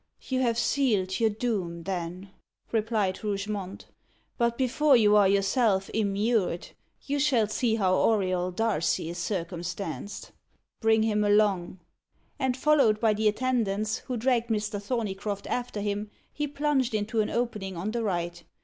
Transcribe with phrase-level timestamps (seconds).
[0.23, 2.31] "You have sealed your doom, then,"
[2.71, 3.85] replied Rougemont.
[4.35, 6.69] "But before you are yourself immured,
[7.03, 10.31] you shall see how Auriol Darcy is circumstanced.
[10.81, 11.81] Bring him along."
[12.39, 14.81] And, followed by the attendants, who dragged Mr.
[14.81, 18.41] Thorneycroft after him, he plunged into an opening on the right.